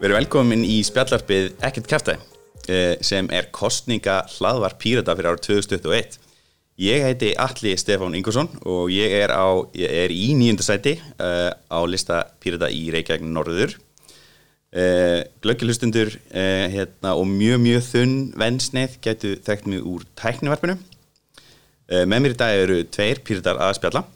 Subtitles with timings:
[0.00, 6.16] Við erum velkomin í spjallarpið Ekkert kæftæði sem er kostninga hlaðvar Pírata fyrir árið 2021.
[6.80, 11.78] Ég heiti Alli Stefán Ingvarsson og ég er, á, ég er í nýjundasæti uh, á
[11.84, 13.76] lista Pírata í Reykjavík Norður.
[14.72, 20.80] Uh, Glöggjulustundur uh, hérna, og mjög mjög þunn vennsneið getur þekkt mig úr tæknivarpinu.
[21.90, 24.06] Með mér í dag eru tveir Píratar að spjalla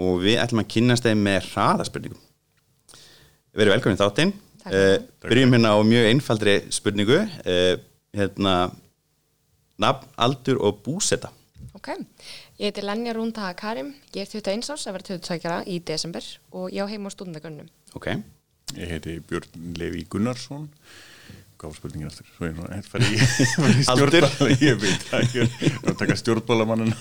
[0.00, 2.28] og við ætlum að kynast þeim með hraðaspurningum.
[3.52, 4.38] Verið velkomin í þáttinn.
[4.66, 7.20] Uh, byrjum hérna á mjög einfaldri spurningu.
[7.44, 7.76] Uh,
[8.16, 8.56] hérna,
[9.80, 11.32] nafn, aldur og búseta.
[11.78, 11.94] Ok,
[12.58, 16.68] ég heiti Lenja Rúnda Karim, ég er 21 árs að vera 22 í desember og
[16.74, 17.70] ég á heim á stúdendagönnum.
[17.96, 18.10] Ok.
[18.78, 20.68] Ég heiti Björn Levi Gunnarsson
[21.60, 23.18] Gáð spurningin eftir Svo ég hett færi í,
[23.88, 26.94] stjórnbála Ég veit það Ég er að taka stjórnbálamannin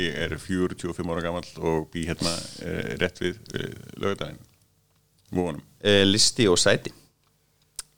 [0.00, 2.32] Ég er 45 ára gamall og bý hérna
[2.64, 3.74] eh, rétt við eh,
[5.34, 6.90] Vónum Uh, listi og sæti.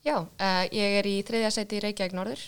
[0.05, 2.43] Já, uh, ég er í þriðja sæti í Reykjavík Norður.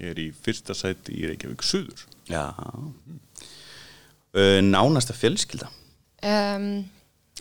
[0.00, 2.48] Ég er í fyrsta sæti í Reykjavík Suður Já.
[4.34, 5.68] Uh, nánasta fjölskylda.
[6.26, 6.66] Um,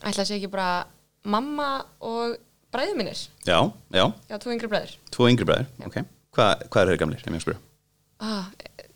[0.01, 0.85] ætla að segja ekki bara
[1.25, 1.71] mamma
[2.05, 2.37] og
[2.73, 3.25] bræður mínir.
[3.49, 3.57] Já,
[3.93, 4.05] já.
[4.29, 4.95] Já, tvo yngri bræður.
[5.13, 5.69] Tvo yngri bræður.
[5.81, 5.89] Já.
[5.89, 6.01] Ok.
[6.37, 7.61] Hva, hvað eru þeir gamlir, ef ég spyrja?
[8.21, 8.51] Ah,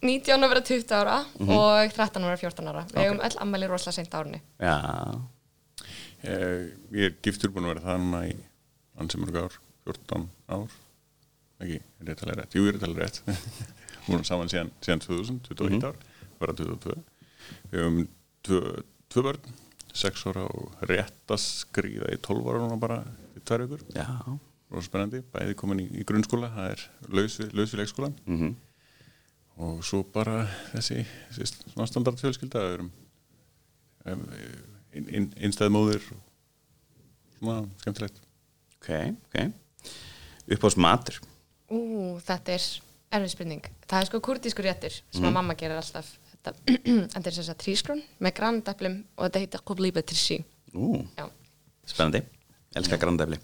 [0.06, 2.86] 19 að vera 20 ára og 13 að vera 14 ára.
[2.94, 4.44] Við hefum öll ammæli rosalega seint árunni.
[4.62, 4.78] Já.
[6.24, 8.36] Eh, Ég er giftur búin að vera núna í
[9.02, 10.72] ansi mörg ár 14 ár.
[11.62, 12.56] Ekki, er að tala rétt?
[12.58, 13.22] Jú, er að tala rétt.
[14.08, 15.96] Búin saman síðan, síðan 2000, 21 ár
[16.40, 16.96] Bara 22
[17.72, 18.02] Við höfum
[18.46, 18.60] tvö,
[19.10, 19.54] tvö börn
[19.96, 22.98] 6 ára og rétt að skrýða í 12 ára núna bara
[23.38, 23.86] í vikur.
[23.96, 24.06] Já.
[24.74, 26.84] Rósa spennandi, bæði komin í, í grunnskóla það er
[27.16, 27.74] laus við, laus
[28.28, 28.56] Mm
[29.56, 30.42] og svo bara
[30.74, 30.98] þessi,
[31.32, 32.90] þessi svona standard fjölskylda við erum
[34.96, 35.96] og
[37.40, 38.22] svona skemmtilegt
[38.86, 38.90] Ok,
[39.26, 39.52] ok.
[40.54, 41.16] Uppáðs matur.
[41.74, 41.80] Ú,
[42.22, 42.66] þetta er
[43.18, 43.64] erfið spurning.
[43.90, 45.30] Það er sko kurdískur réttur sem Mhm.
[45.32, 46.12] að mamma gerir alltaf.
[46.36, 46.54] Þetta,
[47.16, 49.64] þetta er þess að trískrún með grandeplum og þetta heitir.
[50.76, 51.26] Ú, Já,
[51.88, 52.22] spennandi.
[52.76, 53.40] Elskar grandefli.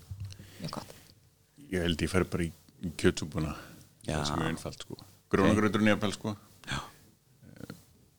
[0.61, 0.93] mjög gott.
[1.71, 2.51] ég held ég fer bara í,
[4.05, 4.21] Já.
[4.21, 4.97] það er mjög einfalt sko
[5.31, 6.35] grónagröður nýjapel sko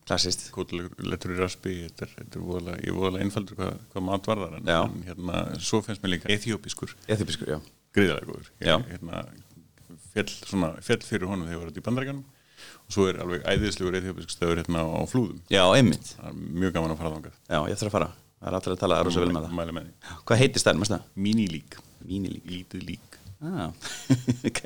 [0.07, 0.49] Klassist.
[0.55, 5.03] kótulettur í raspi þetta er, þetta er voðalega, einfaldur hvað, hvað mat varðar en, en
[5.07, 7.59] hérna, svo finnst mér líka ethiópiskur Eþjópiskur, já.
[7.95, 9.23] gríðalega góður ég, hérna,
[10.13, 12.23] fjall, svona, fjall fyrir honum þegar ég var í bandarækjanum
[12.83, 16.13] og svo er alveg æðislegur ethiópisk stöður hérna á, flúðum Já, einmitt.
[16.17, 18.11] það er mjög gaman að fara þangað Já, ég þarf að fara.
[18.43, 19.55] Það er alltaf að tala rosa vel með það.
[19.59, 21.07] mæli með því Hvað heitist það, það?
[21.27, 21.77] Mini-lík,
[22.07, 22.45] Mínilík.
[22.51, 23.71] lítið lík Ah,
[24.49, 24.61] ok.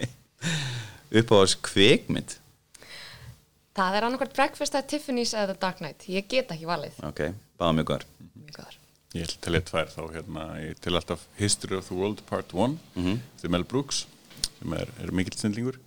[3.78, 6.06] Það er annarkvært breakfast at Tiffany's eða The Dark Knight.
[6.10, 6.96] Ég get ekki valið.
[7.06, 7.20] Ok,
[7.62, 8.06] báða mjög góðar.
[8.42, 8.78] Mjög góðar.
[9.14, 10.46] Ég held til eitt tvær þá hérna,
[10.84, 13.50] til alltaf History of the World Part 1 mm -hmm.
[13.50, 14.08] Mel Brooks
[14.60, 15.78] sem er, er mikill snilllingur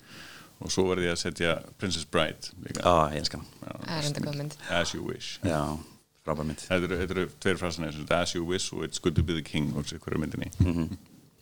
[0.60, 2.80] og svo verði ég að setja Princess Bride líka.
[2.84, 3.48] Já, ég elskar hann.
[3.86, 4.56] Það er enda góð mynd.
[4.70, 5.76] As You Wish Já,
[6.24, 6.58] frábær mynd.
[6.58, 9.76] Þetta eru, eru tveir frasana As You Wish og It's Good to be the King
[9.76, 10.96] og sér hverju myndinni Mhm.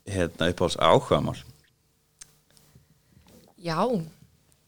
[0.07, 1.37] Hérna uppáðs áhugamál.
[3.59, 4.03] Já,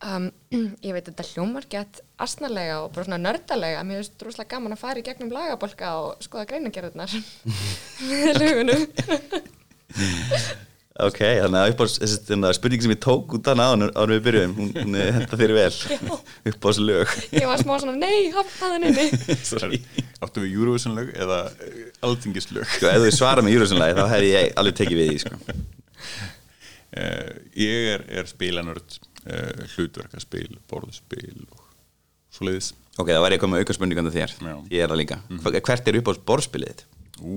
[0.07, 0.31] um,
[0.87, 3.85] ég veit þetta hljómar gett astnarlega og bara svona nördalega.
[3.87, 7.15] Mér finnst drúslega gaman að fara í gegnum lagabolka og skoða greinagerðunar
[8.09, 8.83] með lögunum.
[11.01, 14.03] Ok, þannig að uppáðs, þessi þannig að spurning sem ég tók út hana áður áður
[14.03, 16.01] en við byrjuðum, hún, hún henda þér vel.
[16.51, 17.15] uppáðs lög.
[17.33, 19.07] Ég var smá svona, nei, hafnaðin inni.
[19.49, 19.81] Sorry.
[20.21, 24.33] Áttu við Eurovision lög eða eh, alþingislög Sko, ef þú svara með Júrusunlega, þá hefði
[24.35, 25.39] ég alveg tekið við því, sko.
[27.01, 27.31] uh,
[27.63, 31.67] Ég er, er spilanörd uh, hlutverkaspil, borðspil og
[32.31, 34.33] svo leiðis Ok, það var ég að koma með auka spurningandi þér.
[34.45, 34.55] Já.
[34.75, 35.17] Ég er það líka.
[35.41, 36.83] Hva- Hvert er uppáðs borðspilið þitt?
[37.21, 37.37] Ú,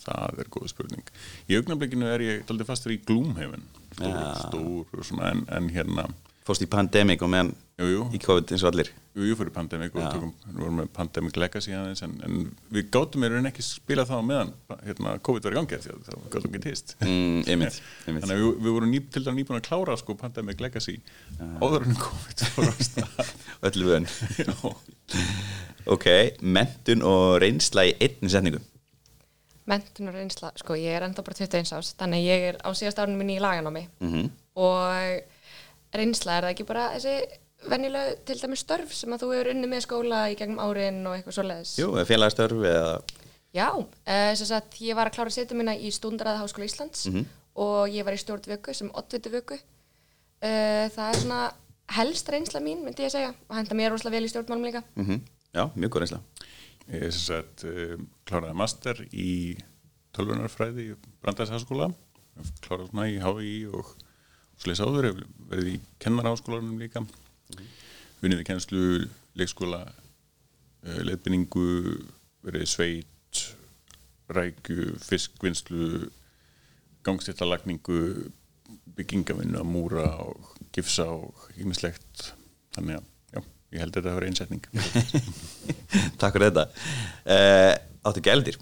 [0.00, 1.08] það er góð spurning
[1.48, 4.30] Í augnablikinu er ég daldið fastur í Gloomhaven stór, Já.
[4.46, 6.06] stór og svona en, en hérna
[6.48, 8.88] Fórst í Pandemic og meðan Jú, jú, í COVID eins og allir.
[9.16, 12.34] jú, jú fyrir Pandemic og tökum, við vorum með Pandemic Legacy aðeins en, en
[12.76, 14.50] við gátum mér en ekki spila það á meðan
[14.84, 18.26] hérna, COVID var í gangi af því að það gátum ekki týst Mm, einmitt, einmitt.
[18.26, 20.98] Þannig að við, við vorum ný, til dæmis nýbúin að klára sko, Pandemic Legacy
[21.64, 22.50] áður en COVID á
[23.70, 24.10] Öllu vön.
[24.44, 24.54] Já.
[25.90, 26.06] Ok,
[26.44, 28.60] mentun og reynsla í einni setningu.
[29.70, 32.68] Mentun og reynsla, sko, ég er enda bara 21 árs, þannig að ég er á
[32.76, 34.28] síðast árunum minni í laganámi Mm
[34.60, 35.22] og
[35.94, 37.12] reynsla er það ekki bara þessi
[37.68, 41.16] venjulega til dæmis störf sem að þú hefur unni með skóla í gegnum árin og
[41.16, 41.74] eitthvað svoleiðis.
[41.80, 42.94] Jú, félagstörf eða...
[43.50, 47.08] Já, uh, sem sagt, ég var að klára setu minna í Stúndaræða Háskóla Íslands
[47.60, 49.58] og ég var í stjórn vöku sem oddvitu vöku.
[50.40, 51.40] Uh, það er svona
[51.96, 54.84] helst reynsla mín, myndi ég segja, og henda mér rosalega vel í stjórnmálum líka.
[54.96, 55.20] Mm
[55.50, 56.20] Já, mjög góð reynsla.
[56.94, 59.58] Ég sem sagt um, kláraði master í
[60.14, 61.90] tölvunarfræði í Brandæðsháskóla
[62.64, 63.90] klárað svona í HÍ og
[64.60, 65.20] sliðis áður, hef
[65.50, 67.02] verið í kennaraháskólanum líka
[68.20, 68.84] vinnið í kennslu,
[69.38, 71.66] leikskóla uh, leiðbynningu
[72.46, 73.44] verið sveit
[74.30, 76.10] rækju, fiskvinnslu
[77.06, 78.00] gangstillalagningu
[78.96, 82.30] byggingavinnu að múra og gifsa og ýmislegt
[82.76, 83.40] þannig að, já,
[83.74, 84.66] ég held að þetta verið einsetning
[86.20, 86.66] Takk fyrir þetta
[87.24, 87.72] uh,
[88.10, 88.56] Áttu gældir?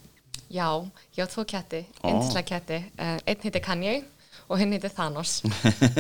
[0.48, 0.68] Já,
[1.14, 2.78] ég á tvo ketti, einslega ketti.
[2.96, 3.98] Uh, einn heitir Kanye
[4.48, 5.42] og hinn heitir Thanos.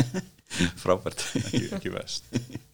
[0.82, 2.30] Frábært ekki, ekki vest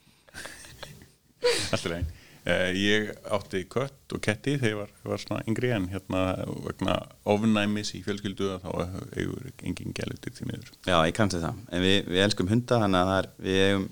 [1.45, 2.09] Alltaf legin
[2.47, 6.25] uh, Ég átti kött og ketti þegar ég var, var svona yngri en hérna
[6.67, 6.99] vegna
[7.35, 10.73] ofnæmis í fjölskyldu að þá eigur engin gælutir til miður.
[10.89, 11.63] Já, ég kannski það.
[11.71, 13.89] En við, við elskum hunda þannig að er, við, eigum,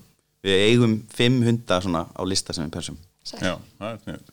[0.49, 3.01] við eigum fimm hunda svona á lista sem við persum.
[3.39, 4.31] Já, það er sniður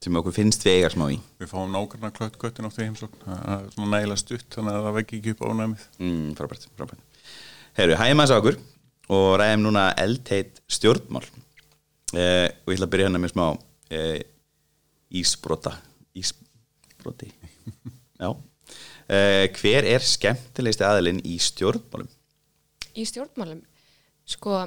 [0.00, 1.18] sem okkur finnst við eigar smá í.
[1.42, 3.20] Við fáum nákvæmna klött köttin átti heimsókn.
[3.26, 5.82] Það er svona nægilega stutt þannig að það vekki ekki upp ofnæmið.
[6.00, 7.02] Mm, Frábært, frábært.
[7.76, 8.56] Herru, hægum aðeins á okkur
[9.12, 11.26] og ræðum núna eldheit stjórnmál
[12.16, 13.46] eh, og ég ætla að byrja hérna með smá
[13.94, 14.20] eh,
[15.20, 15.74] ísbrota
[16.18, 17.30] Ísbroti
[18.20, 18.30] Já
[19.10, 22.10] eh, Hver er skemmtilegsti aðilinn í stjórnmálum?
[22.98, 23.60] Í stjórnmálum,
[24.26, 24.64] sko,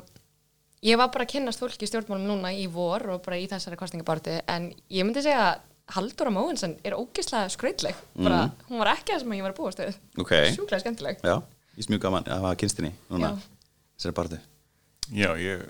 [0.85, 3.79] ég var bara að kynnast fólki í stjórnmálum núna í vor og bara í þessari
[3.79, 7.97] kostningabartu en ég myndi segja að Halldóra Móhensen er ógeðslega skrautleg.
[8.15, 9.97] Bara, hún var ekki það sem ég var að búast við.
[10.15, 10.31] Ok.
[10.55, 11.19] Sjúklega skemmtileg.
[11.19, 11.33] Já,
[11.75, 13.41] ég smjúk gaman að hafa kynstinni núna Já.
[13.97, 14.39] Þessari barðu
[15.11, 15.65] Já, ég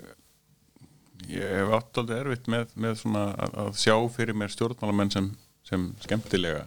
[1.30, 5.30] ég hef átt aldrei erfitt með, með svona að, að sjá fyrir mér stjórnmálamenn sem,
[5.66, 6.66] sem skemmtilega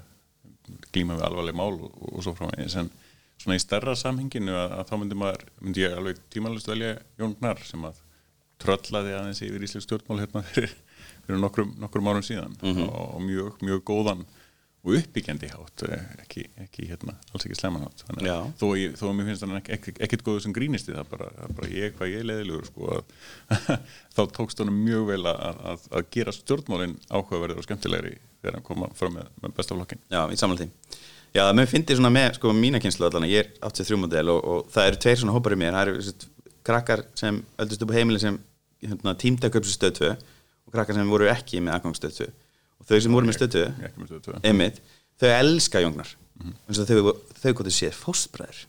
[0.91, 2.89] glíma við alvarleg mál og, og svo frá mig en
[3.37, 7.35] svona í stærra samhenginu að, að þá myndi maður, myndi ég alveg tímalist velja Jón
[7.39, 8.01] Gnar sem að
[8.61, 10.73] tröllaði aðeins yfir íslensk stjórnmál hérna fyrir,
[11.27, 14.25] fyrir nokkrum, nokkrum árum síðan og, og mjög, mjög góðan
[14.87, 18.03] og uppbyggjandi hátt eh, ekki, ekki hérna, alls ekki slemman hátt.
[18.59, 21.71] Þó, ég, þó mér finnst hann ekki, ekkit góður sem það bara, það er bara
[21.73, 23.01] ég, hvað ég leðilegur sko,
[24.15, 28.67] þá tókst hann mjög vel að, að, að gera stjórnmálin áhugaverður og skemmtilegri þegar hann
[28.69, 30.69] koma fram með, með besta flokkin Já, ég samla því.
[31.35, 34.73] Já, mér finnst svona með sko mína kynslu allan ég er 83 model og, og
[34.73, 35.75] það eru tveir svona hópar í mér.
[35.75, 36.31] Það eru
[36.67, 38.39] krakkar sem öldust upp á heimili sem
[38.83, 40.11] hérna, tímdæk upp sem stöð 2
[40.67, 42.29] og krakkar sem voru ekki með aðgangsstöð 2
[42.79, 44.39] og þau sem voru með stöð 2 ekki með stöðu tvö.
[44.51, 44.81] einmitt,
[45.21, 46.13] þau elska jóngnar
[46.67, 48.63] eins og þau, þau gott að sé fóstbræður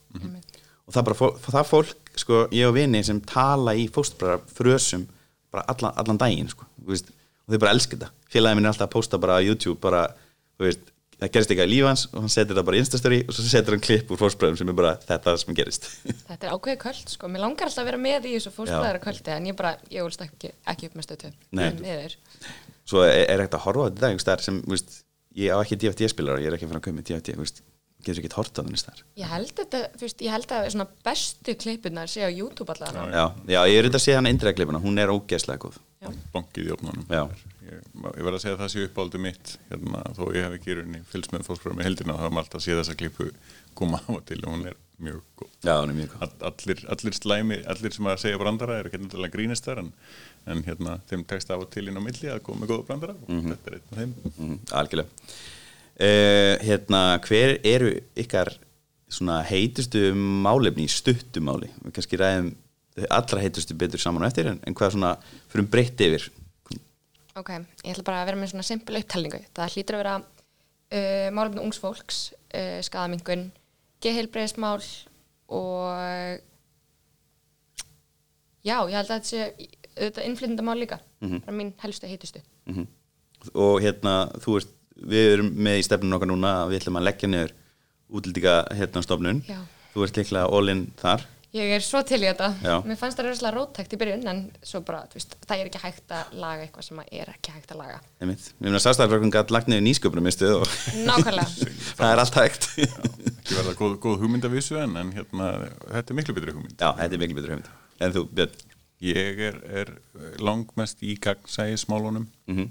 [0.89, 5.05] og það bara fó- það fólk, sko, ég og vini sem tala í fóstbræðar frösum
[5.53, 7.11] bara allan, allan daginn, sko þú veist,
[7.47, 10.07] og þau bara elska þetta, félagið minn er alltaf að posta bara á YouTube, bara,
[10.57, 13.17] þú veist það gerist eitthvað í líf hans og hann setur það bara í Instastory
[13.27, 15.89] og svo setur hann klipp úr fóstbræðum sem er bara þetta sem gerist.
[16.29, 17.31] Þetta er ákveðið kvöld, sko.
[17.33, 20.23] Mér langar alltaf að vera með í þessu fórspræðara kvöldi en ég bara, ég vilst
[20.23, 21.33] ekki, ekki upp með stötu.
[21.59, 21.65] Nei.
[21.81, 22.15] Með þér.
[22.89, 24.95] Svo er, er ekkert að horfa á þetta einhvers staðar sem, þú veist,
[25.39, 27.61] ég á ekki DFT-spilar og ég er ekki fara að koma með DFT, þú veist
[28.07, 30.87] getur ekki hort á þannig staðar Ég held þetta, þú veist, ég held að svona
[31.09, 33.09] bestu klippunar sé á YouTube allavega.
[33.11, 36.11] já, já, ég er auðvitað að sé hann indræðklipuna, hún er ógeðslega góð Já.
[36.33, 37.25] bankið í opnunum Já.
[37.67, 40.71] ég, ég verð að segja að það sé uppáldu mitt hérna, þó ég hef ekki
[40.71, 43.27] í rauninni fylgst með fólksfröðum í heldina þá hef maður alltaf séð þessa klippu
[43.83, 46.83] koma á til og hún er mjög góð já, hún er mjög góð All, allir,
[46.95, 49.91] allir slæmi, allir sem að segja brandara eru ekki náttúrulega grínistar en,
[50.51, 53.19] en hérna, þeim tekst af og til inn á milli að koma með góða brandara
[53.19, 54.15] og þetta er einn af þeim.
[54.37, 55.29] Mm, algjörlega.
[55.99, 58.53] Uh, hérna, hver eru ykkar
[59.11, 61.71] svona heitustu málefni í stuttu máli?
[61.83, 62.53] Við kannski ræðum
[63.15, 65.15] allra heitustu betur saman á eftir en, en hvað svona
[65.51, 66.29] fyrir um breytt yfir?
[67.39, 67.53] Ok,
[67.85, 69.41] ég ætla bara að vera með svona simpel upptalningu.
[69.55, 73.49] Það hlýtur að vera uh, málefni ungs fólks, uh, skadamingun,
[74.05, 74.83] geheilbreyðismál
[75.49, 76.45] og
[78.67, 79.49] já, ég held að þetta sé
[79.99, 81.01] auðvitað innflytendamál líka.
[81.23, 82.45] Það er mín helstu heitustu.
[82.71, 82.87] mm
[83.55, 84.75] og hérna, þú veist
[85.09, 87.53] við erum með í stefnun okkar núna að við ætlum að leggja niður
[88.19, 89.59] útlendinga hérna stofnun Já.
[89.95, 91.27] þú ert líklega all-in þar
[91.57, 92.51] Ég er svo til í þetta.
[92.61, 92.75] Já.
[92.85, 95.81] Mér fannst það röðslega róttækt í byrjun en svo bara, þú veist, það er ekki
[95.81, 98.01] hægt að laga eitthvað sem er ekki hægt að laga.
[98.21, 100.75] við erum að sastæðarflokkum gætt lagt niður nýsköpunum og
[101.09, 101.71] Nákvæmlega.
[102.03, 102.69] það er allt hægt
[103.49, 105.47] ekki verða góð, góð hugmynd af vissu en, en hérna,
[105.87, 106.75] þetta er miklu betri hugmynd.
[106.77, 107.71] Já, þetta er miklu betur hugmynd.
[108.05, 108.67] En þú, Björn?
[108.99, 109.93] Ég er, er
[110.43, 112.69] langmest í gagnsæði smálunum mm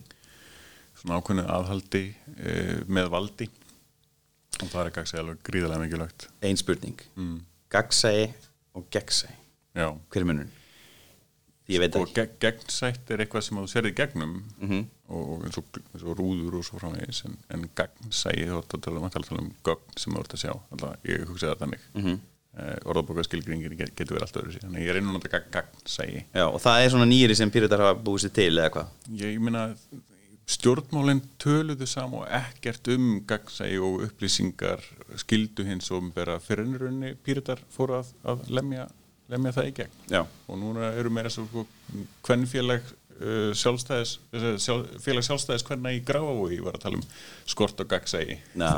[0.97, 2.53] svona ákveðnu aðhaldi e,
[2.89, 3.45] með valdi.
[4.57, 6.25] Og það er gagnsæði alveg gríðarlega mikilvægt.
[6.41, 7.35] Ein spurning, mm.
[7.73, 8.31] gaggsæi
[8.73, 9.35] og geggsæi
[9.77, 9.91] já.
[10.09, 10.49] Hver er munun?
[11.67, 14.39] ge gegnsætt er eitthvað sem þú serði gegnum.
[14.57, 14.85] Mhm.
[15.07, 18.87] Og eins og, eins og rúður og svo framvegis en, en gegnsæði þá ertu að
[18.87, 21.61] tala um, að tala um gögn sem þú ert að sjá Alltaf, ég hugsa það
[21.63, 22.03] þannig mm.
[22.03, 22.19] -hmm.
[22.91, 26.83] orðabókaskilgringir get, getur verið allt öðru síðan ég er einu náttúrulega gegnsæði já, og það
[26.83, 28.87] er svona nýri sem pyrrðar hafa búið sér til eða hvað
[29.21, 29.65] ég, ég meina
[30.47, 34.83] stjórnmálinn töluðu saman og ekkert um gagsægi og upplýsingar
[35.19, 38.87] skildu hins og vera fyrir ennurunni píritar fóru að, að lemja,
[39.27, 40.21] lemja það í gegn Já.
[40.23, 41.65] og núna eru meira svo
[42.23, 42.87] hvernfélag
[43.21, 47.07] uh, sjálfstæðis eh, sjálf, félag sjálfstæðis hvernig í gráfavogi var að tala um
[47.49, 48.71] skort og gagsægi Ná,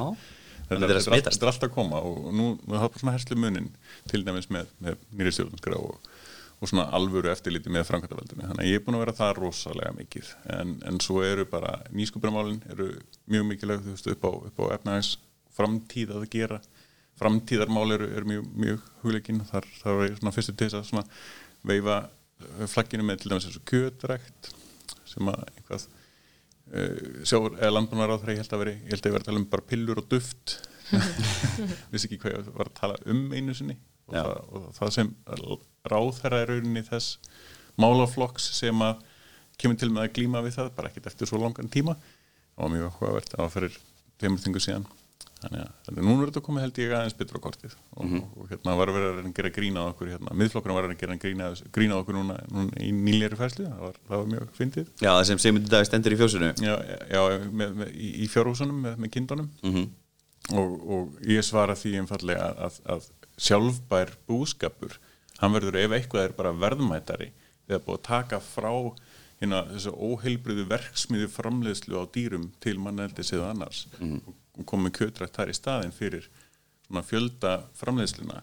[0.68, 3.70] þetta er er, er alltaf að koma og nú er bara svona herslu munin
[4.10, 6.10] til dæmis með, með nýri stjórnarskrá og,
[6.58, 9.94] og svona alvöru eftirliti með framkvæmtavaldinu þannig að ég er búin að vera það rosalega
[9.96, 10.32] mikið.
[10.58, 12.90] En, en svo eru bara nýskupinamálin eru
[13.30, 15.12] mjög mikilvæg þú veist upp á, á efnaðis
[15.56, 16.60] framtíð að gera.
[17.18, 21.06] Framtíðarmál eru, eru mjög, mjög hugleikinn þar, þar ég svona fyrstu til þess að svona
[21.66, 21.96] veifa
[22.70, 24.50] flagginu með til dæmis eins og kjötrækt
[25.08, 29.02] sem að einhvað uh, sjáur, eða landbúnar á þeirra ég held að veri, ég held
[29.02, 30.56] að ég verið að tala um bara pillur og duft.
[31.92, 33.78] Vissi ekki hvað ég var að tala um einu sinni.
[34.08, 35.10] Og, það, og það sem
[35.92, 37.18] ráðherra er rauninni þess
[37.78, 39.02] málaflokks sem að
[39.58, 41.98] kemur til með að glíma við það, bara ekkert eftir svo langan tíma.
[42.54, 43.76] Það var mjög áhugavert að fyrir
[44.18, 44.88] tveimur þingu síðan
[45.38, 47.74] þannig að, að núna er þetta komið held ég aðeins betur á kortið.
[47.94, 48.16] Og, Mhm.
[48.22, 50.98] og, og hérna var að vera að gera grína á okkur hérna, miðflokkurinn var að
[50.98, 51.48] gera grína,
[51.78, 53.66] grína á okkur núna, núna í nýljari færslu.
[53.70, 54.86] Það var, það var mjög fyndið.
[55.00, 56.74] Já, það sem Sigmundur Davíð stendur í fjósunu já,
[57.14, 59.48] já með, með, í, fjárhúsunum með, með kindunum.
[59.62, 59.88] Mhm.
[60.58, 63.08] og, og ég svara því einfallega að, að, að
[63.38, 64.94] sjálfbær búskapur
[65.38, 67.30] hann verður ef eitthvað er bara verðmætari
[67.68, 68.70] þegar búið að taka frá
[69.42, 75.36] hérna, þessu óheilbriðu verksmiðu framleiðslu á dýrum til manneldis eða annars og, og komið kjötrætt
[75.38, 76.28] þar í staðin fyrir
[76.88, 78.42] svona fjölda framleiðsluna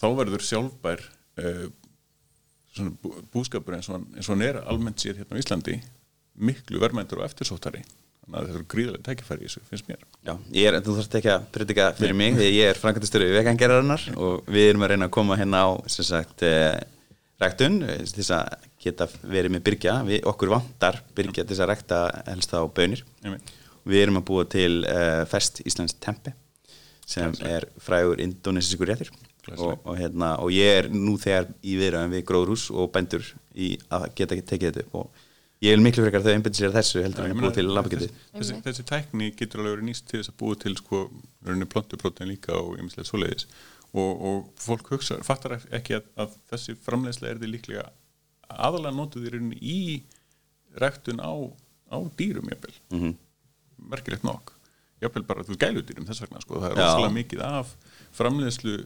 [0.00, 1.02] þá verður sjálfbær
[1.40, 1.66] uh,
[2.74, 5.76] svona bú, búskapur eins og, hann, eins og hann er almennt séð hérna á Íslandi
[6.34, 7.84] miklu verðmæntur og eftirsóttari.
[8.24, 10.04] Þannig að þetta eru gríðarlega tækifæri í þessu, finnst mér.
[10.24, 13.34] Já, ég er, þú þarfst ekki að predika fyrir mig því ég er framkvæmtastöru í
[13.36, 16.78] vegangerðarinnar og við erum að reyna að koma hérna á sem sagt eh,
[17.42, 21.70] ræktun eh, þess að geta verið með byrgja við, okkur vantar byrgja til þess að
[21.74, 22.00] rækta
[22.30, 23.04] helst á bönir.
[23.22, 23.52] Einmitt.
[23.84, 26.32] Við erum að búa til eh, fest Íslands tempi
[27.06, 29.10] sem er frægur indonesiskur réttur.
[29.58, 33.74] Og, og, hérna, og ég er nú þegar í viðræðum við gróðrús og bændur í
[33.92, 34.94] að geta tekið þetta upp.
[35.02, 37.74] Og ég vil miklu frekar þau einbindis sér þessu heldur en að búa til þessi,
[37.76, 41.02] lambakjöti þessi, þessi tækni getur alveg verið nýst til þess að búa til sko,
[41.44, 43.44] rauninni plantuprótein líka og ymmislegt svoleiðis.
[43.92, 47.84] Og, og fólk hugsa, fattar ekki að, að þessi framleiðsla er því líklega
[48.48, 49.78] aðalega notuð í rauninni í
[50.80, 51.32] ræktun á,
[51.92, 53.04] á dýrum jafnvel, mm Mhm.
[53.04, 53.14] -hmm.
[53.90, 54.54] Merkilegt nokk.
[55.02, 56.84] Jafnvel bara þú gæludýrum þess vegna sko, það er Já.
[56.86, 57.72] rosalega mikið af
[58.14, 58.76] framleiðslu,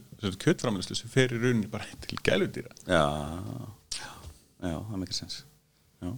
[0.41, 2.73] kjötframleiðslu sem fer í rauninni bara til gæludýra.
[2.89, 3.03] Já,
[3.99, 4.09] já,
[4.73, 5.43] það er mikil sens.
[6.01, 6.11] Já.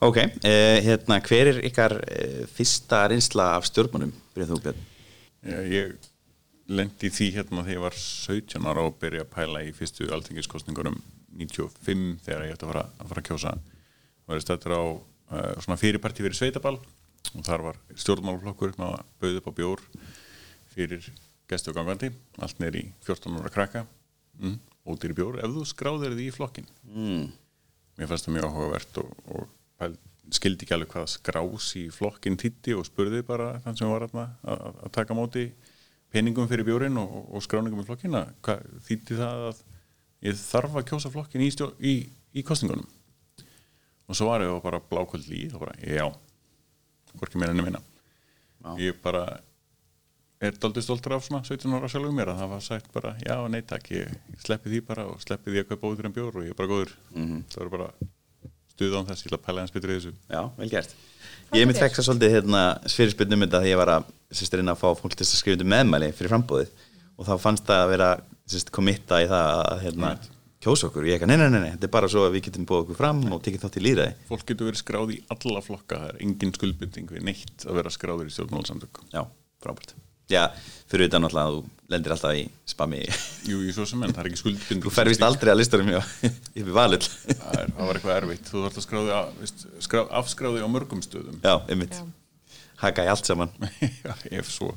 [0.00, 4.86] Ok, eh, hérna, hver er ykkar eh, fyrsta reynsla af stjórnmánum fyrir þú, Björn?
[5.44, 6.10] Já, ég
[6.70, 11.00] lendi því hérna þegar ég var 17 ára og byrja að pæla í fyrstu alþingiskostningunum
[11.40, 13.54] 95 þegar ég ætti að fara að, fara að kjósa.
[14.24, 16.76] Og verið stættur á uh, svona fyrirparti fyrir sveitabal
[17.34, 19.82] og þar var stjórnmálflokkur með að bauð upp á bjór
[20.74, 21.10] fyrir
[21.50, 22.10] gestu og gangandi
[22.42, 23.84] allt neyri í 14 ára krakka.
[24.40, 24.58] Mm,
[24.88, 27.26] ódýri bjór ef þú skráðir því í flokkin Mm.
[27.98, 29.96] mér fannst það mjög áhugavert og, og
[30.30, 34.20] skildi ekki alveg hvað skrás í flokkin titti og spurði bara þann sem var að,
[34.46, 35.48] að- taka móti
[36.14, 39.62] peningum fyrir bjórin og, og- skráningum í flokkin að hvað þýtti það að
[40.30, 41.50] ég þarf að kjósa flokkin í,
[41.82, 41.94] í,
[42.34, 42.86] í kostningunum
[44.08, 46.06] og svo var ég bara blákvöld líð og bara, já
[47.18, 47.80] hvorki meira enn minna
[48.60, 48.74] Já.
[48.78, 49.24] ég bara
[50.40, 53.36] er daldið stoltur af svona 17 ára sjálfum mér að það var sagt bara, já,
[53.52, 56.44] nei takk ég, sleppi því bara og sleppi því að kaupa óður en bjór og
[56.46, 57.42] ég er bara góður Mhm.
[57.52, 57.90] það var bara
[58.72, 60.94] stuð án þess, ég ætla að pæla hans betur í þessu Já, vel gert
[61.52, 64.72] Ég mitt fekk það svolítið hérna, fyrirspyrnum um þetta því ég var að sérst, reyna
[64.76, 66.70] að fá fólk til að skrifa undir meðmæli fyrir frambóðið
[67.18, 68.10] og þá fannst það að vera
[68.48, 70.28] sérst, komitta í það að hérna, Right.
[70.60, 71.08] Kjósa okkur?
[71.08, 73.00] Ég ekki, nei, nei, nei, nei, þetta er bara svo að við getum búið okkur
[73.00, 76.22] fram og tekið þátt í líðræði fólk getur verið skráð í alla flokka það er
[76.26, 79.24] engin skuldbinding við neitt að vera skráður í stjórnmálasamtök Já,
[79.64, 79.96] frábært.
[80.30, 80.44] Já,
[80.86, 83.00] fyrir utan alltaf að þú lendir alltaf í spami.
[83.50, 84.84] Jú, í svo sem enn, það er ekki skuldbinding.
[84.84, 85.98] Þú fer vist aldrei að listarum hjá
[86.60, 90.04] yfir valull það, er, það var eitthvað erfitt, þú þarf að skráði að, veist, skrá,
[90.20, 91.40] afskráði á mörgum stöðum.
[91.42, 91.98] Já, einmitt.
[92.84, 93.50] Haka í allt saman.
[94.06, 94.70] Já, ef svo,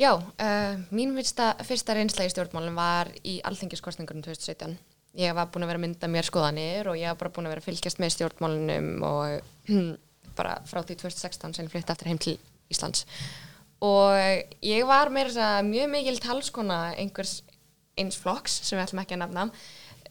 [0.00, 4.78] já uh, mín fyrsta, fyrsta reynsla í stjórnmálum var í alþingiskostningunum 2017.
[5.20, 7.54] Ég var búin að vera að mynda mér skoðanir og ég var bara búin að
[7.54, 9.72] vera að fylgjast með stjórnmálunum og
[10.38, 12.38] bara frá því 2016 sem ég flytti aftur heim til
[12.72, 13.04] Íslands.
[13.82, 14.14] Og
[14.62, 17.40] ég var meira mjög mikil talskona einhvers
[17.98, 19.48] eins flokks sem við ætlum ekki að nafna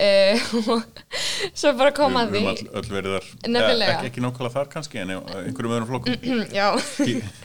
[0.00, 1.02] og
[1.60, 2.52] svo bara kom að við því.
[2.52, 3.28] höfum öll, verið þar.
[3.46, 3.88] Nefnilega.
[3.88, 6.30] Eh, ekki, ekki nákvæmlega þar kannski en einhverjum öðrum flokkum.
[6.58, 6.68] Já,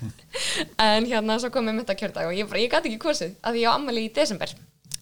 [0.88, 3.36] en hérna svo komum við mitt á kjördag og ég, bara, ég gæti ekki kosið
[3.42, 4.56] að því ég á ammali í desember.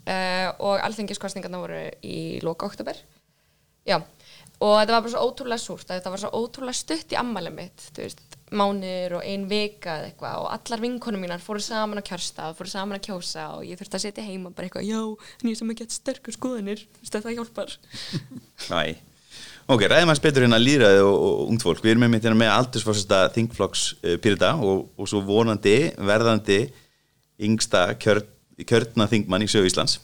[0.06, 3.00] Uh, og alþingiskostningarna voru í loka oktober
[3.86, 4.00] Já,
[4.62, 7.88] og þetta var bara svo ótrúlega súrt, þetta var svo ótrúlega stutt í ammæli mitt,
[7.94, 12.06] þú veist, mánir og ein vika eða eitthvað og allar vinkonum mínar fóru saman á
[12.06, 15.02] kjörstað, fóru saman að kjósa og ég þurfti að setja heima bara eitthvað, já,
[15.42, 17.76] en ég sem ekki gett sterkur skoðanir, þú veist, það hjálpar.
[18.86, 18.96] Æ.
[19.66, 21.80] Ok, ræðum að betur hérna líðræði og, og ungt fólk.
[21.82, 26.60] Við erum með hérna með aldursforsasta þingflokks uh, Pyrita og, og svo vonandi verðandi
[27.42, 28.22] yngsta kjör,
[28.62, 29.98] kjörna þingmann í sögu Íslands.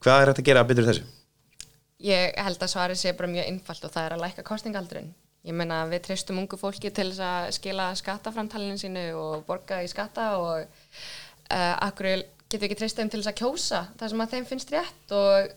[0.00, 1.04] Hvað er hægt að gera betur þessu?
[2.00, 5.12] Ég held að svarið sé bara mjög einfalt og það er að lækka kostningaldurinn.
[5.46, 9.88] Ég meina við treystum ungu fólki til þess að skila skattaframtalinu sínu og borga í
[9.88, 12.10] skatta og uh, akkur
[12.50, 15.14] getur við ekki treyst þeim til þess að kjósa það sem að þeim finnst rétt
[15.16, 15.54] og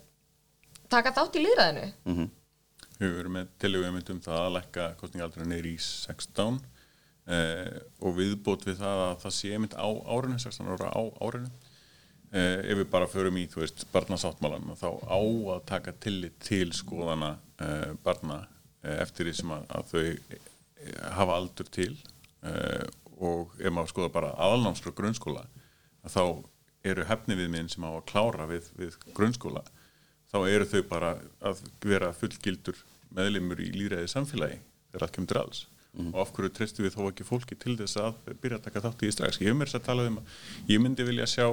[0.94, 1.90] taka þátt í líðræðinu.
[2.06, 2.32] Mm -hmm.
[3.00, 6.60] Við erum með tilögum um það að lækka kostningaldurinn neyri í 16
[7.28, 11.50] eh, og viðbót við það að það sé mynd á árinu, 16 ára á árinu
[12.32, 15.20] eh, ef við bara förum í, þú veist, barnasáttmálan þá á
[15.56, 18.50] að taka tillit til skoðana eh, barna eh,
[18.84, 20.50] eftir því sem að, að þau eh,
[21.18, 21.92] hafa aldur til
[22.44, 22.88] eh,
[23.24, 25.46] og ef maður skoða bara aðalnámsfrá grunnskóla
[26.04, 26.24] þá
[26.84, 29.64] eru hefni við minn sem á að klára við, við grunnskóla
[30.34, 31.14] þá eru þau bara
[31.46, 32.80] að vera fullgildur
[33.14, 34.60] meðlimur í líðræði samfélagi
[34.92, 35.62] þegar allt kemur til alls.
[35.94, 39.04] Og af hverju treystu við þó ekki fólki til þess að byrja að taka þátt
[39.06, 41.46] í strax ég hef mér þess að tala um að ég myndi vilja sjá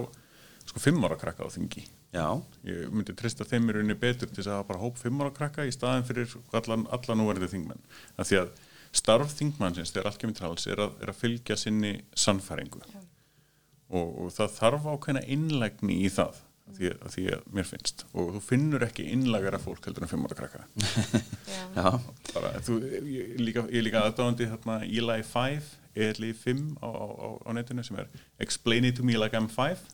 [0.64, 2.26] sko fimm ára krakka á þingi Já,
[2.67, 5.31] ég myndi treysta þeim í rauninni betur til þess að hafa bara hóp fimm ára
[5.35, 7.85] krakka í staðin fyrir allan, allan núverðið þingmenn.
[8.19, 8.49] Af því að
[8.99, 12.83] starf þingmannsins þegar allt kemur til alls er að, er að fylgja sinni sannfæringu.
[13.95, 16.40] Og, og það þarf ákveðna innlægni í það
[16.71, 18.05] af því, að því að mér finnst.
[18.11, 20.67] Og þú finnur ekki innlægara fólk heldur en fimm ára krakka.
[21.79, 21.87] Já.
[22.35, 25.71] bara, þú, ég, er líka, aðdáðandi þarna Eli 5,
[26.11, 28.11] ELI 5 á, á, á, á netinu sem er
[28.43, 29.87] Explain it to me like I'm 5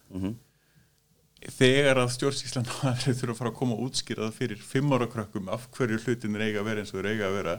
[1.44, 5.50] þegar að stjórnsíslan þurfa að fara að koma og útskýra það fyrir fimm ára krökkum
[5.52, 7.56] af hverju hlutin er eiga að vera eins og þeir eiga að vera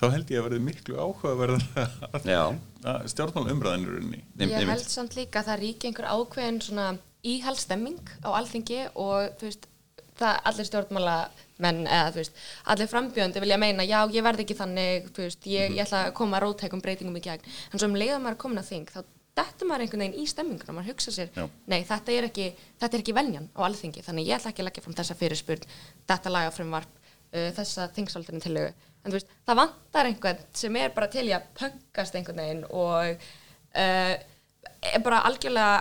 [0.00, 1.86] þá held ég að verði miklu áhugaverða
[2.24, 2.42] Já.
[2.88, 6.86] að stjórnmála umræðinurunni Nei, Ég held samt líka að það ríki einhver ákveðin svona
[7.26, 9.68] íhaldstemming á alþingi og þú veist,
[10.20, 11.16] það allir stjórnmála
[11.60, 15.48] menn eða þú veist, allir frambjöndi vilja meina, já, ég verð ekki þannig, þú veist,
[15.48, 18.36] ég, ég ætla að koma að rótækum breytingum í gegn, en svo um leiða maður
[18.38, 19.00] er komin að þing, þá
[19.38, 21.44] dettur maður einhvern veginn í stemminguna, maður hugsa sér, Já.
[21.70, 22.48] nei, þetta er ekki,
[22.80, 25.68] þetta er ekki venjan á alþingi, þannig ég ætla ekki að leggja fram þessa fyrirspurn,
[26.10, 26.98] þetta lagafrumvarp,
[27.30, 31.36] uh, þessa þingsaldarinn tillögu, en þú veist, það vantar einhvern sem er bara til í
[31.36, 33.24] að pöngast einhvern veginn og
[33.78, 34.14] uh,
[34.80, 35.80] er bara algjörlega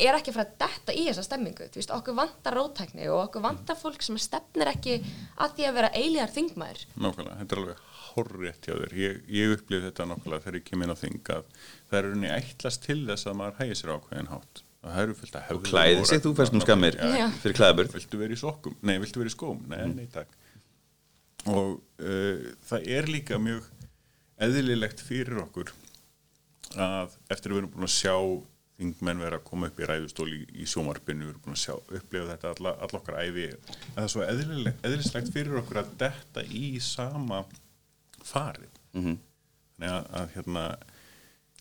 [0.00, 3.44] er ekki frá að detta í þessa stemmingu þú veist, okkur vantar rótækni og okkur
[3.44, 4.98] vantar fólk sem stefnir ekki
[5.40, 8.96] að því að vera eilíðar þingmaður Nákvæmlega, þetta er alveg horrétt hjá þér.
[8.98, 11.46] Ég, ég upplif þetta nákvæmlega þegar ég kem inn á þing að
[11.90, 14.62] það er unni ætlast til þess að maður hægir sér ákveðin hátt.
[14.80, 15.64] Það eru fullt að hefðu.
[15.68, 17.26] klæði sig, þú fæst nú skammir Já.
[17.42, 17.96] fyrir klæðaburð.
[17.98, 18.76] Viltu verið í sokkum?
[18.80, 19.60] Nei, viltu verið í skóm?
[19.68, 20.38] Nei, nei, takk.
[21.50, 23.68] Og uh, það er líka mjög
[24.40, 25.74] eðlilegt fyrir okkur
[26.80, 28.14] að eftir að við erum búin að sjá
[28.80, 31.74] þingmenn vera að koma upp í ræðustól í, í sjómarpinu, við erum búin að sjá,
[32.00, 35.90] upplifa þetta alla, alla okkar æfi, að það er svo eðlilegt, eðlislegt fyrir okkur að
[36.04, 37.42] detta í sama
[38.24, 38.80] farið.
[38.96, 39.18] Mhm.
[39.76, 40.64] Þannig að, að hérna,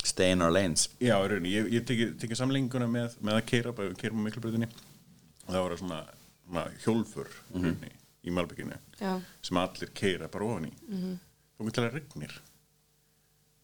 [0.03, 0.85] Stay in our lanes.
[1.03, 4.29] Já, í rauninni, ég, ég teki, teki samlinguna með, með að keira, bara keira með
[4.29, 5.97] miklubröðinni og það var svona,
[6.45, 7.89] svona hjólfur mm rauninni,
[8.23, 9.11] í Malbygginu Já.
[9.43, 11.17] sem allir keira bara ofan í mm -hmm.
[11.59, 12.37] og til að regnir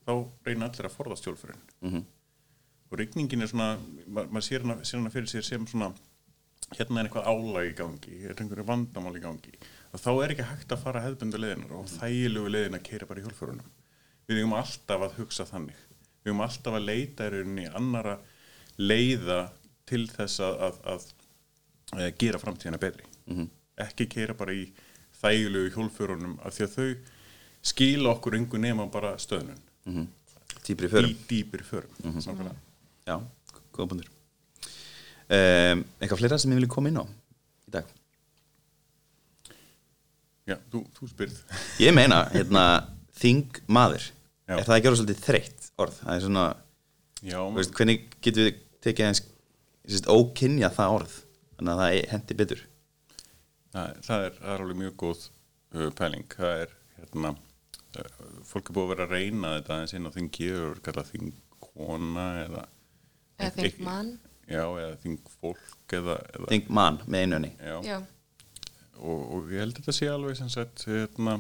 [0.06, 0.12] þá
[0.46, 2.04] reyna allir að forðast hjólfurinn Mhm.
[2.92, 3.70] Og regningin er svona
[4.08, 5.92] ma- maður sér hana, sér hana fyrir sér sem svona
[6.76, 9.54] hérna er eitthvað álag í gangi er einhverju vandamál í gangi
[9.94, 13.22] og þá er ekki hægt að fara hefðbundu leiðinar og þægilegu leiðin að keira bara
[13.22, 13.70] í hjólfurunum
[14.28, 15.78] við eigum alltaf að hugsa þannig.
[16.26, 18.16] Við eigum alltaf að leita í rauninni annara
[18.82, 19.52] leiða
[19.86, 21.06] til þess að, að, að,
[21.94, 23.06] að gera framtíðina betri.
[23.30, 23.48] -hmm.
[23.86, 24.66] ekki keira bara í
[25.22, 26.96] þægilegu hjólfurunum af því að þau
[27.62, 29.62] skila okkur yngur nema bara stöðnun.
[29.86, 30.08] Mm
[30.66, 31.10] Týpri förum.
[31.12, 32.56] í dýpir förum mm
[33.06, 33.20] Já,
[33.76, 34.10] góða bundur.
[35.26, 37.88] Um, eitthvað fleira sem ég vilja koma inn á í dag?
[40.46, 41.38] Já, þú, þú spyrð
[41.82, 42.66] Ég meina, hérna,
[43.18, 44.06] þing maður.
[44.46, 44.60] Já.
[44.60, 45.96] Er það ekki orðið svolítið þreytt orð?
[46.04, 46.46] Það er svona,
[47.26, 49.24] Já, veist, hvernig getum við tekið eins,
[49.86, 51.16] sérst, ókynja það orð?
[51.56, 52.62] Þannig að það hendi betur.
[53.74, 58.70] það, það, er, það er alveg mjög góð uh, pæling það er hérna uh, fólk
[58.70, 60.52] er búið að vera að reyna þetta aðeins inn á þingi
[61.12, 62.66] þingkona Eða
[63.40, 64.12] þingmann.
[64.48, 67.52] já, eða þingfólk eða, eða Þing mann með einunni.
[67.60, 67.98] já, Já.
[69.00, 71.36] og, og ég held að þetta sé alveg sem sagt hérna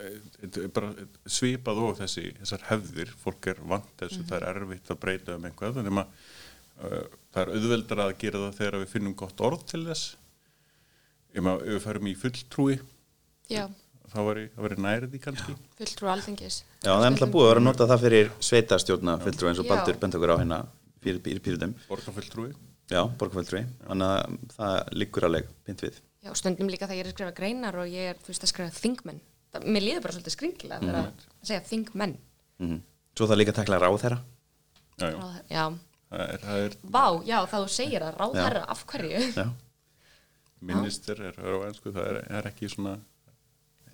[0.00, 1.06] eh, þetta er bara
[1.38, 5.48] svipað og þessi þessar hefðir, fólk er vant þessu það er erfitt að breyta um
[5.50, 9.66] einhvað þannig að uh, það er auðveldar að gera það þegar við finnum gott orð
[9.72, 10.16] til þess
[11.36, 12.78] ef við færum í fulltrúi
[13.52, 13.66] Já,
[14.10, 16.62] þá væri nærið í kannski fulltrú alþingis.
[16.82, 19.68] Já, það er náttúrulega búið að vera að nota það fyrir sveitastjórna fulltrú eins og
[19.68, 19.70] Já.
[19.74, 20.58] Baldur bent okkur á hérna
[21.06, 21.72] fyrir, fyrir pýrutum.
[21.88, 22.50] borgarfulltrúi
[22.92, 23.62] Já, borgarfulltrúi.
[23.86, 25.96] Þannig að það liggur alveg pynt við.
[26.26, 28.52] Já, stundum líka þegar ég er að skrifa greinar og ég er, þú veist, að
[28.52, 29.18] skrifa þingmenn.
[29.54, 32.14] Það, mér líður bara svolítið skringilega þegar að segja þingmenn.
[32.62, 32.78] Mm
[33.16, 34.16] Svo það líka að takla ráð þeirra.
[35.00, 35.64] já, já, Ráð- Já,
[36.10, 39.20] það er, það er vá, já, þá þú segir að ráðherra af hverju.
[39.36, 39.46] Já.
[40.70, 42.96] minister er, á ennsku, það er, er ekki svona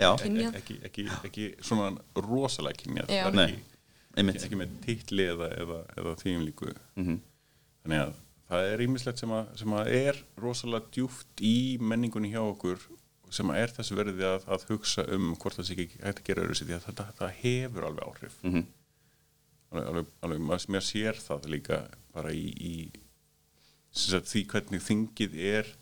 [0.00, 0.54] Já, Kynjað.
[0.58, 3.64] ekki, ekki, ekki svona rosalega kynjað það er ekki,
[4.16, 4.42] einmitt.
[4.44, 7.20] ekki, með titli eða, eða, eða þvíum líku Mhm.
[7.84, 8.14] þannig að
[8.52, 12.78] það er ímislegt sem, sem að er rosalega djúft í menningunni hjá okkur
[13.32, 16.24] sem að er þessu verði að, að hugsa um hvort það sé ekki hægt að
[16.28, 18.66] gera öðru sér því að þetta, þetta hefur alveg áhrif Mhm.
[19.72, 21.78] alveg, alveg, alveg maður, mér sér það líka
[22.12, 22.90] bara í, í
[23.92, 25.72] sagt, því hvernig þingið er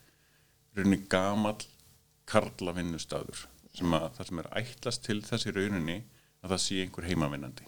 [0.76, 1.58] rauninni gamall
[2.30, 5.98] karla vinnustadur sem að það sem er ætlast til þessi rauninni
[6.44, 7.66] að það sé einhver heimavinnandi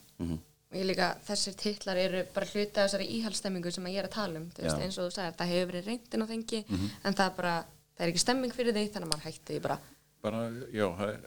[0.72, 4.06] Og ég líka, þessir titlar eru bara hluti af þessari íhaldsstemmingu sem að ég er
[4.08, 4.46] að tala um.
[4.56, 6.60] Veist, eins og þú sagðir, það hefur verið reyndin á þengi,
[7.04, 7.54] en það er bara,
[7.92, 9.76] það er ekki stemming fyrir því, þannig að maður hætti bara.
[10.22, 10.40] bara,
[10.72, 10.86] já,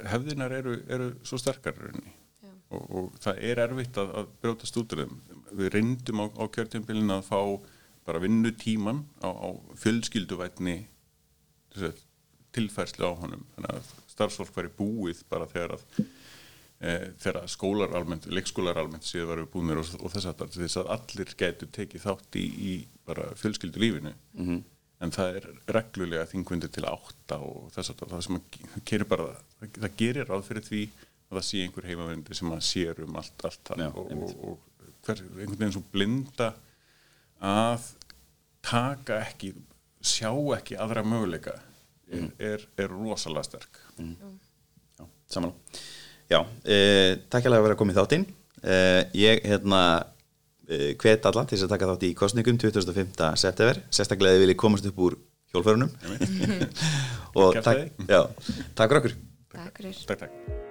[0.09, 5.71] hefðirnar eru, eru svo sterkar og, og það er erfitt að, að brjótast út við
[5.75, 7.39] reyndum á, á kjörtjumbilin að fá
[8.05, 9.49] bara vinnutíman á, á
[9.81, 10.77] fjölskylduvætni
[12.55, 13.43] tilfærslu á honum.
[13.55, 15.85] Þannig að starfsfólk væri búið bara þegar að
[16.79, 21.33] þegar skólar almennt, leikskólar almennt séu varu búinir og, og þess að þess að allir
[21.39, 22.73] gætu tekið þátt í, í
[23.07, 24.61] bara fjölskyldu lífinu -hmm.
[25.05, 29.27] en það er reglulega þingvindi til átta og þess að það sem að gerir bara
[29.31, 30.83] það, það gerir ráð fyrir því
[31.25, 33.83] að það sé einhver heimavindi sem að sér um allt, allt það.
[33.85, 34.57] Já, og, og, og
[35.05, 36.49] hver, einhvern veginn svo blinda
[37.45, 37.87] að
[38.65, 39.53] taka ekki
[40.05, 41.55] sjá ekki aðra möguleika
[42.11, 43.79] er, er, er rosalega sterk.
[43.97, 45.79] Já, samanlega.
[46.31, 46.77] Já, e,
[47.29, 48.25] takk alveg að vera komið þáttinn.
[48.65, 48.75] E,
[49.19, 49.81] ég, hérna,
[50.65, 53.31] e, hvet alla til þess að taka þátt í kostningum 25.
[53.41, 53.81] september.
[53.93, 55.19] Sérstaklega þið viljið komast upp úr
[55.53, 55.93] hjólförunum.
[57.41, 58.21] og takk, já,
[58.73, 59.19] takk fyrir okkur.
[59.55, 59.99] Takk fyrir.
[60.05, 60.64] Takk, takk